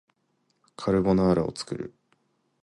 [0.77, 1.93] カルボナーラを作る